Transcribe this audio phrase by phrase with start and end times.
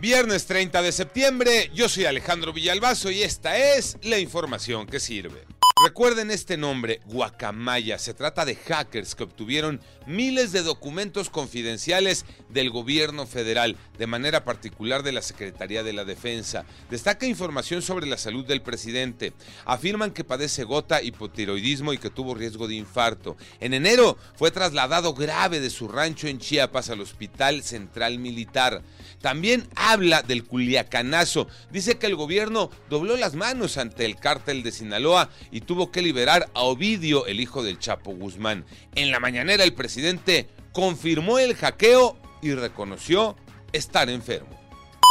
[0.00, 5.44] Viernes 30 de septiembre, yo soy Alejandro Villalbazo y esta es la información que sirve.
[5.84, 8.00] Recuerden este nombre, Guacamaya.
[8.00, 14.44] Se trata de hackers que obtuvieron miles de documentos confidenciales del gobierno federal, de manera
[14.44, 16.64] particular de la Secretaría de la Defensa.
[16.90, 19.34] Destaca información sobre la salud del presidente.
[19.66, 23.36] Afirman que padece gota, hipotiroidismo y que tuvo riesgo de infarto.
[23.60, 28.82] En enero fue trasladado grave de su rancho en Chiapas al Hospital Central Militar.
[29.20, 31.46] También habla del culiacanazo.
[31.70, 36.00] Dice que el gobierno dobló las manos ante el cártel de Sinaloa y tuvo que
[36.00, 38.64] liberar a Ovidio, el hijo del Chapo Guzmán.
[38.94, 43.36] En la mañanera el presidente confirmó el hackeo y reconoció
[43.70, 44.48] estar enfermo.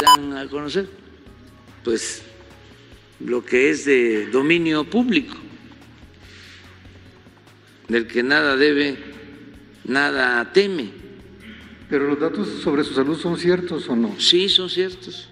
[0.04, 0.90] Dan a conocer,
[1.84, 2.24] pues,
[3.20, 5.38] lo que es de dominio público,
[7.88, 8.98] del que nada debe,
[9.86, 10.90] nada teme.
[11.88, 14.20] Pero los datos sobre su salud son ciertos o no?
[14.20, 15.30] Sí, son ciertos.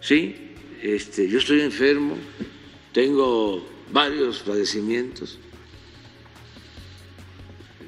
[0.00, 2.16] Sí, este, yo estoy enfermo,
[2.92, 5.38] tengo varios padecimientos.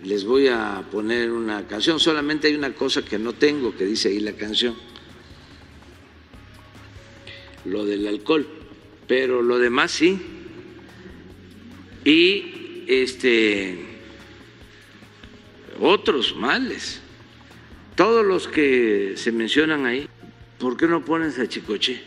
[0.05, 4.09] Les voy a poner una canción, solamente hay una cosa que no tengo, que dice
[4.09, 4.77] ahí la canción,
[7.65, 8.47] lo del alcohol,
[9.07, 10.21] pero lo demás sí.
[12.05, 13.89] Y este
[15.81, 17.01] otros males,
[17.95, 20.09] todos los que se mencionan ahí,
[20.59, 22.03] ¿por qué no ponen Chicoche?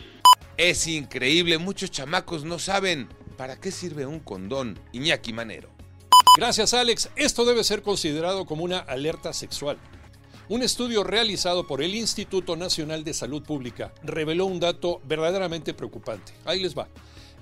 [0.56, 3.08] Es increíble, muchos chamacos no saben
[3.42, 5.68] ¿Para qué sirve un condón, Iñaki Manero?
[6.36, 7.10] Gracias, Alex.
[7.16, 9.78] Esto debe ser considerado como una alerta sexual.
[10.48, 16.32] Un estudio realizado por el Instituto Nacional de Salud Pública reveló un dato verdaderamente preocupante.
[16.44, 16.86] Ahí les va.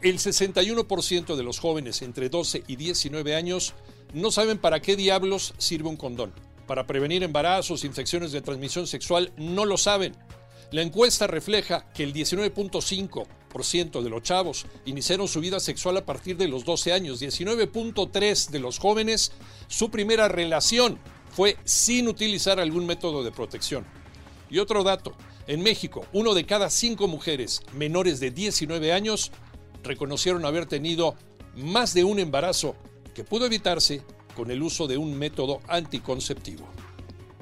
[0.01, 3.75] El 61% de los jóvenes entre 12 y 19 años
[4.14, 6.33] no saben para qué diablos sirve un condón.
[6.67, 10.17] Para prevenir embarazos, infecciones de transmisión sexual, no lo saben.
[10.73, 16.37] La encuesta refleja que el 19.5% de los chavos iniciaron su vida sexual a partir
[16.37, 19.33] de los 12 años, 19.3% de los jóvenes,
[19.67, 21.01] su primera relación
[21.33, 23.85] fue sin utilizar algún método de protección.
[24.48, 25.17] Y otro dato,
[25.48, 29.33] en México, uno de cada cinco mujeres menores de 19 años
[29.83, 31.17] reconocieron haber tenido
[31.57, 32.77] más de un embarazo
[33.13, 34.03] que pudo evitarse
[34.36, 36.69] con el uso de un método anticonceptivo.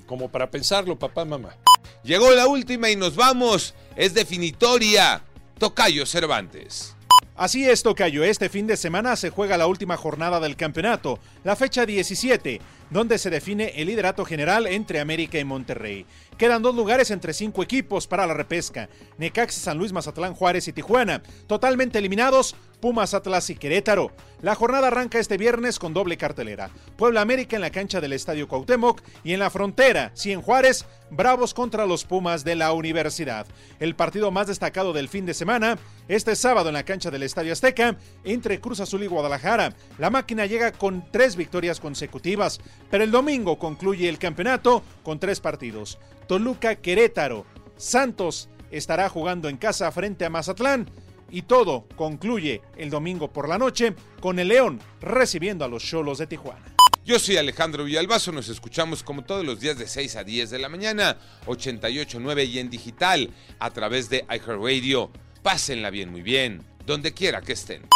[0.06, 1.59] Como para pensarlo, papá, mamá.
[2.03, 3.75] Llegó la última y nos vamos.
[3.97, 5.22] Es definitoria.
[5.59, 6.94] Tocayo Cervantes.
[7.39, 8.25] Así es, Tocayo.
[8.25, 13.17] Este fin de semana se juega la última jornada del campeonato, la fecha 17, donde
[13.17, 16.05] se define el liderato general entre América y Monterrey.
[16.37, 18.88] Quedan dos lugares entre cinco equipos para la repesca.
[19.19, 21.22] Necaxa, San Luis, Mazatlán, Juárez y Tijuana.
[21.47, 24.12] Totalmente eliminados, Pumas, Atlas y Querétaro.
[24.41, 26.71] La jornada arranca este viernes con doble cartelera.
[26.97, 31.55] Puebla América en la cancha del Estadio Cuauhtémoc y en la frontera, Cien Juárez, Bravos
[31.55, 33.47] contra los Pumas de la Universidad.
[33.81, 37.53] El partido más destacado del fin de semana, este sábado en la cancha del Estadio
[37.53, 39.75] Azteca, entre Cruz Azul y Guadalajara.
[39.99, 45.41] La máquina llega con tres victorias consecutivas, pero el domingo concluye el campeonato con tres
[45.41, 45.99] partidos.
[46.28, 47.44] Toluca Querétaro.
[47.77, 50.88] Santos estará jugando en casa frente a Mazatlán
[51.31, 56.19] y todo concluye el domingo por la noche con el León recibiendo a los Cholos
[56.19, 56.75] de Tijuana.
[57.05, 60.59] Yo soy Alejandro Villalbazo, nos escuchamos como todos los días de 6 a 10 de
[60.59, 65.11] la mañana, 88.9 y en digital a través de iHeartRadio.
[65.43, 67.88] Pásenla bien, muy bien, donde quiera que estén.